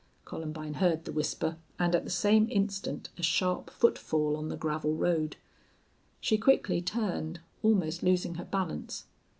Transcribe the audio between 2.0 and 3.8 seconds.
the same instant a sharp